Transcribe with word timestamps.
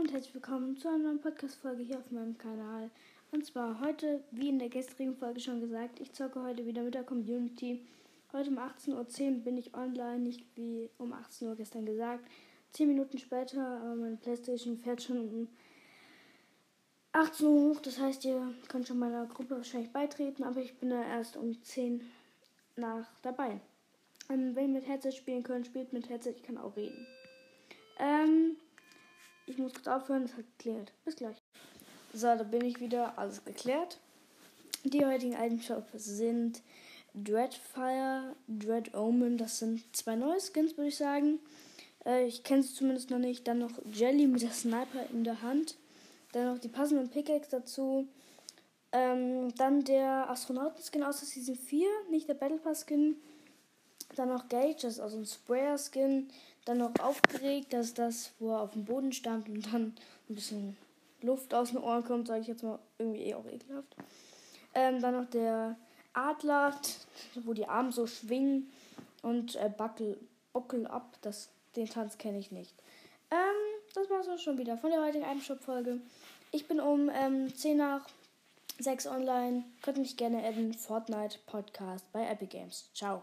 und 0.00 0.12
herzlich 0.12 0.32
willkommen 0.32 0.78
zu 0.78 0.88
einer 0.88 0.96
neuen 0.96 1.20
Podcast-Folge 1.20 1.82
hier 1.82 1.98
auf 1.98 2.10
meinem 2.10 2.38
Kanal. 2.38 2.88
Und 3.32 3.44
zwar 3.44 3.82
heute, 3.82 4.24
wie 4.30 4.48
in 4.48 4.58
der 4.58 4.70
gestrigen 4.70 5.14
Folge 5.14 5.40
schon 5.40 5.60
gesagt, 5.60 6.00
ich 6.00 6.10
zocke 6.14 6.42
heute 6.42 6.64
wieder 6.64 6.80
mit 6.80 6.94
der 6.94 7.02
Community. 7.02 7.84
Heute 8.32 8.48
um 8.48 8.58
18.10 8.58 8.94
Uhr 8.94 9.34
bin 9.40 9.58
ich 9.58 9.74
online, 9.74 10.20
nicht 10.20 10.42
wie 10.56 10.88
um 10.96 11.12
18 11.12 11.48
Uhr 11.48 11.54
gestern 11.54 11.84
gesagt. 11.84 12.24
10 12.72 12.88
Minuten 12.88 13.18
später, 13.18 13.60
aber 13.60 13.94
meine 13.94 14.16
Playstation 14.16 14.78
fährt 14.78 15.02
schon 15.02 15.18
um 15.18 15.48
18 17.12 17.46
Uhr 17.46 17.74
hoch. 17.74 17.80
Das 17.82 17.98
heißt, 17.98 18.24
ihr 18.24 18.54
könnt 18.68 18.88
schon 18.88 18.98
meiner 18.98 19.26
Gruppe 19.26 19.56
wahrscheinlich 19.56 19.92
beitreten, 19.92 20.44
aber 20.44 20.62
ich 20.62 20.78
bin 20.78 20.88
da 20.88 21.02
erst 21.02 21.36
um 21.36 21.62
10 21.62 22.00
nach 22.76 23.06
dabei. 23.20 23.60
Ähm, 24.30 24.56
wenn 24.56 24.68
ihr 24.68 24.80
mit 24.80 24.88
Headset 24.88 25.12
spielen 25.12 25.42
könnt, 25.42 25.66
spielt 25.66 25.92
mit 25.92 26.08
Headset, 26.08 26.30
ich 26.30 26.42
kann 26.42 26.56
auch 26.56 26.74
reden. 26.74 27.06
Ähm, 27.98 28.56
muss 29.60 29.74
kurz 29.74 29.88
aufhören, 29.88 30.22
das 30.22 30.32
hat 30.36 30.44
geklärt. 30.58 30.92
Bis 31.04 31.16
gleich. 31.16 31.36
So, 32.12 32.26
da 32.26 32.42
bin 32.42 32.64
ich 32.64 32.80
wieder. 32.80 33.18
Alles 33.18 33.44
geklärt. 33.44 33.98
Die 34.84 35.04
heutigen 35.04 35.34
Items 35.34 35.70
sind 35.94 36.62
Dreadfire, 37.14 38.34
Dread 38.48 38.94
Omen. 38.94 39.36
Das 39.36 39.58
sind 39.58 39.82
zwei 39.94 40.16
neue 40.16 40.40
Skins, 40.40 40.76
würde 40.76 40.88
ich 40.88 40.96
sagen. 40.96 41.38
Äh, 42.04 42.26
ich 42.26 42.42
kenne 42.42 42.62
sie 42.62 42.74
zumindest 42.74 43.10
noch 43.10 43.18
nicht. 43.18 43.46
Dann 43.46 43.58
noch 43.58 43.72
Jelly 43.92 44.26
mit 44.26 44.42
der 44.42 44.52
Sniper 44.52 45.06
in 45.12 45.24
der 45.24 45.42
Hand. 45.42 45.76
Dann 46.32 46.46
noch 46.46 46.58
die 46.58 46.68
passenden 46.68 47.10
Pickaxe 47.10 47.50
dazu. 47.50 48.08
Ähm, 48.92 49.54
dann 49.56 49.84
der 49.84 50.28
Astronauten-Skin 50.30 51.04
aus 51.04 51.20
der 51.20 51.28
Season 51.28 51.54
4, 51.54 51.86
nicht 52.10 52.28
der 52.28 52.34
Battle 52.34 52.58
Pass-Skin. 52.58 53.16
Dann 54.16 54.28
noch 54.28 54.48
Gage, 54.48 54.74
das 54.82 54.94
ist 54.94 55.00
also 55.00 55.18
ein 55.18 55.26
Sprayer-Skin. 55.26 56.28
Dann 56.64 56.78
noch 56.78 56.92
aufgeregt, 57.00 57.72
das 57.72 57.86
ist 57.86 57.98
das, 57.98 58.32
wo 58.38 58.50
er 58.50 58.60
auf 58.60 58.72
dem 58.72 58.84
Boden 58.84 59.12
stand 59.12 59.48
und 59.48 59.72
dann 59.72 59.94
ein 60.28 60.34
bisschen 60.34 60.76
Luft 61.22 61.52
aus 61.54 61.70
den 61.70 61.78
Ohren 61.78 62.04
kommt, 62.04 62.28
sage 62.28 62.40
ich 62.40 62.48
jetzt 62.48 62.62
mal 62.62 62.78
irgendwie 62.98 63.22
eh 63.22 63.34
auch 63.34 63.46
ekelhaft. 63.46 63.96
Ähm, 64.74 65.00
dann 65.00 65.14
noch 65.14 65.30
der 65.30 65.76
Adler, 66.12 66.78
wo 67.44 67.52
die 67.52 67.66
Arme 67.66 67.92
so 67.92 68.06
schwingen 68.06 68.70
und 69.22 69.56
äh, 69.56 69.70
buckle, 69.74 70.16
buckle 70.52 70.88
ab. 70.90 71.16
Das, 71.22 71.50
den 71.76 71.88
Tanz 71.88 72.18
kenne 72.18 72.38
ich 72.38 72.50
nicht. 72.50 72.74
Ähm, 73.30 73.38
das 73.94 74.10
war's 74.10 74.28
auch 74.28 74.38
schon 74.38 74.58
wieder 74.58 74.76
von 74.76 74.90
der 74.90 75.02
heutigen 75.02 75.24
Itemshop-Folge. 75.24 76.00
Ich 76.52 76.66
bin 76.66 76.80
um 76.80 77.10
ähm, 77.10 77.54
10 77.54 77.76
nach 77.76 78.06
6 78.78 79.06
online. 79.06 79.64
Könnt 79.82 79.98
mich 79.98 80.16
gerne 80.16 80.44
adden. 80.44 80.74
Fortnite 80.74 81.38
Podcast 81.46 82.04
bei 82.12 82.26
Epic 82.26 82.46
Games. 82.46 82.90
Ciao. 82.94 83.22